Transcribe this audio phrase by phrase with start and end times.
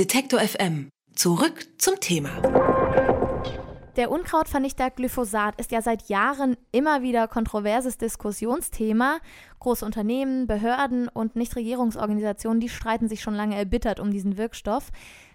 [0.00, 0.88] Detektor FM.
[1.14, 2.30] Zurück zum Thema.
[3.96, 9.18] Der Unkrautvernichter Glyphosat ist ja seit Jahren immer wieder kontroverses Diskussionsthema.
[9.58, 14.90] Große Unternehmen, Behörden und Nichtregierungsorganisationen, die streiten sich schon lange erbittert um diesen Wirkstoff.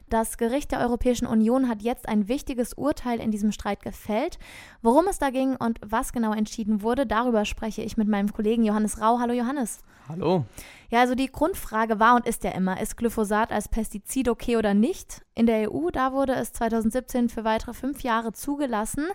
[0.09, 4.37] Das Gericht der Europäischen Union hat jetzt ein wichtiges Urteil in diesem Streit gefällt.
[4.83, 8.63] Worum es da ging und was genau entschieden wurde, darüber spreche ich mit meinem Kollegen
[8.63, 9.19] Johannes Rau.
[9.19, 9.79] Hallo Johannes.
[10.07, 10.45] Hallo.
[10.91, 14.75] Ja, also die Grundfrage war und ist ja immer, ist Glyphosat als Pestizid okay oder
[14.75, 15.25] nicht?
[15.33, 19.05] In der EU, da wurde es 2017 für weitere fünf Jahre zugelassen.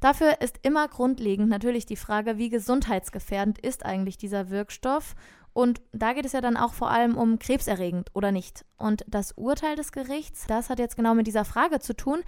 [0.00, 5.16] Dafür ist immer grundlegend natürlich die Frage, wie gesundheitsgefährdend ist eigentlich dieser Wirkstoff
[5.58, 8.64] und da geht es ja dann auch vor allem um krebserregend oder nicht.
[8.76, 12.20] Und das Urteil des Gerichts, das hat jetzt genau mit dieser Frage zu tun,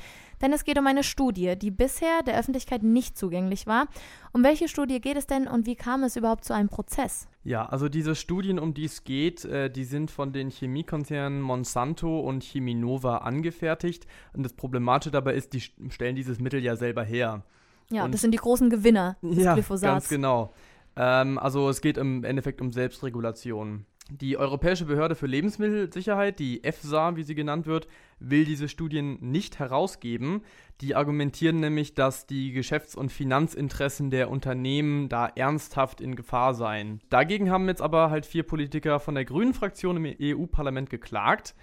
[0.43, 3.87] denn es geht um eine Studie, die bisher der Öffentlichkeit nicht zugänglich war.
[4.33, 7.29] Um welche Studie geht es denn und wie kam es überhaupt zu einem Prozess?
[7.45, 12.19] Ja, also diese Studien, um die es geht, äh, die sind von den Chemiekonzernen Monsanto
[12.19, 14.09] und Cheminova angefertigt.
[14.33, 17.45] Und das Problematische dabei ist, die stellen dieses Mittel ja selber her.
[17.91, 19.83] Ja, und das sind die großen Gewinner des ja, Glyphosats.
[19.83, 20.53] Ganz genau.
[21.01, 23.87] Ähm, also es geht im Endeffekt um Selbstregulation.
[24.11, 27.87] Die Europäische Behörde für Lebensmittelsicherheit, die EFSA, wie sie genannt wird,
[28.19, 30.43] will diese Studien nicht herausgeben.
[30.81, 37.01] Die argumentieren nämlich, dass die Geschäfts- und Finanzinteressen der Unternehmen da ernsthaft in Gefahr seien.
[37.09, 41.55] Dagegen haben jetzt aber halt vier Politiker von der Grünen Fraktion im EU-Parlament geklagt.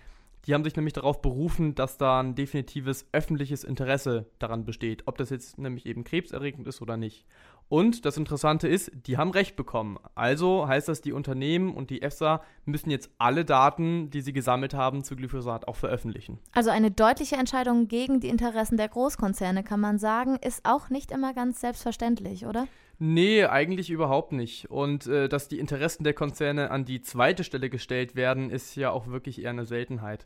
[0.45, 5.17] Die haben sich nämlich darauf berufen, dass da ein definitives öffentliches Interesse daran besteht, ob
[5.17, 7.25] das jetzt nämlich eben krebserregend ist oder nicht.
[7.69, 9.97] Und das Interessante ist, die haben Recht bekommen.
[10.15, 14.73] Also heißt das, die Unternehmen und die EFSA müssen jetzt alle Daten, die sie gesammelt
[14.73, 16.39] haben, zu Glyphosat auch veröffentlichen.
[16.53, 21.11] Also eine deutliche Entscheidung gegen die Interessen der Großkonzerne, kann man sagen, ist auch nicht
[21.11, 22.67] immer ganz selbstverständlich, oder?
[22.99, 24.71] Nee, eigentlich überhaupt nicht.
[24.71, 28.91] Und äh, dass die Interessen der Konzerne an die zweite Stelle gestellt werden, ist ja
[28.91, 30.25] auch wirklich eher eine Seltenheit.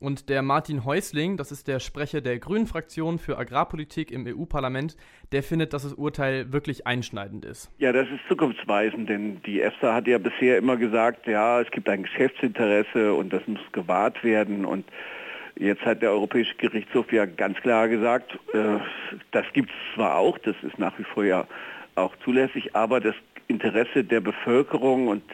[0.00, 4.96] Und der Martin Häusling, das ist der Sprecher der Grünen Fraktion für Agrarpolitik im EU-Parlament,
[5.32, 7.70] der findet, dass das Urteil wirklich einschneidend ist.
[7.78, 11.88] Ja, das ist zukunftsweisend, denn die EFSA hat ja bisher immer gesagt, ja, es gibt
[11.88, 14.84] ein Geschäftsinteresse und das muss gewahrt werden und
[15.60, 18.78] Jetzt hat der Europäische Gerichtshof ja ganz klar gesagt, äh,
[19.32, 21.48] das gibt es zwar auch, das ist nach wie vor ja
[21.96, 23.16] auch zulässig, aber das
[23.48, 25.24] Interesse der Bevölkerung und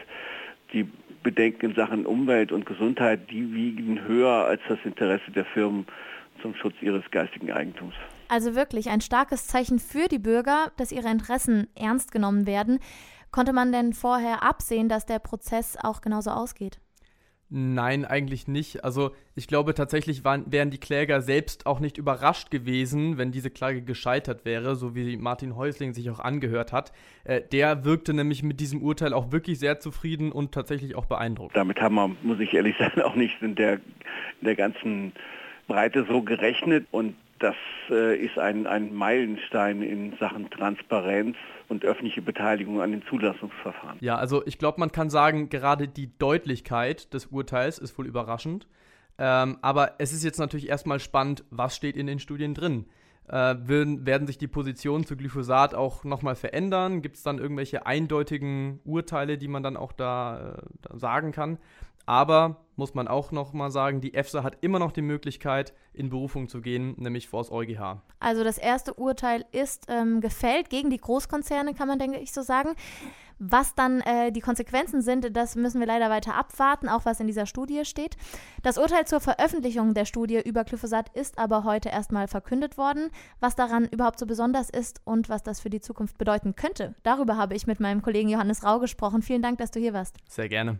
[0.73, 0.89] die
[1.25, 5.87] Bedenken in Sachen Umwelt und Gesundheit, die wiegen höher als das Interesse der Firmen
[6.41, 7.95] zum Schutz ihres geistigen Eigentums.
[8.27, 12.79] Also wirklich ein starkes Zeichen für die Bürger, dass ihre Interessen ernst genommen werden.
[13.31, 16.79] Konnte man denn vorher absehen, dass der Prozess auch genauso ausgeht?
[17.57, 18.83] Nein, eigentlich nicht.
[18.83, 23.49] Also ich glaube tatsächlich waren, wären die Kläger selbst auch nicht überrascht gewesen, wenn diese
[23.49, 26.91] Klage gescheitert wäre, so wie Martin Häusling sich auch angehört hat.
[27.23, 31.55] Äh, der wirkte nämlich mit diesem Urteil auch wirklich sehr zufrieden und tatsächlich auch beeindruckt.
[31.55, 35.13] Damit haben wir, muss ich ehrlich sein, auch nicht in der, in der ganzen
[35.67, 37.55] Breite so gerechnet und das
[37.91, 41.37] äh, ist ein, ein Meilenstein in Sachen Transparenz
[41.69, 43.97] und öffentliche Beteiligung an den Zulassungsverfahren.
[44.01, 48.67] Ja, also ich glaube, man kann sagen, gerade die Deutlichkeit des Urteils ist wohl überraschend.
[49.19, 52.85] Ähm, aber es ist jetzt natürlich erstmal spannend, was steht in den Studien drin.
[53.27, 57.03] Äh, werden, werden sich die Positionen zu Glyphosat auch nochmal verändern?
[57.03, 61.59] Gibt es dann irgendwelche eindeutigen Urteile, die man dann auch da, äh, da sagen kann?
[62.05, 66.09] Aber muss man auch noch mal sagen, die EFSA hat immer noch die Möglichkeit, in
[66.09, 68.01] Berufung zu gehen, nämlich vor das EuGH.
[68.19, 72.41] Also das erste Urteil ist ähm, gefällt gegen die Großkonzerne, kann man denke ich so
[72.41, 72.75] sagen.
[73.37, 77.27] Was dann äh, die Konsequenzen sind, das müssen wir leider weiter abwarten, auch was in
[77.27, 78.15] dieser Studie steht.
[78.63, 83.09] Das Urteil zur Veröffentlichung der Studie über Glyphosat ist aber heute erstmal verkündet worden.
[83.41, 87.35] Was daran überhaupt so besonders ist und was das für die Zukunft bedeuten könnte, darüber
[87.35, 89.21] habe ich mit meinem Kollegen Johannes Rau gesprochen.
[89.21, 90.15] Vielen Dank, dass du hier warst.
[90.29, 90.79] Sehr gerne.